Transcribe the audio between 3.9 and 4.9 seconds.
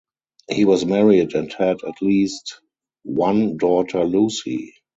Lucy.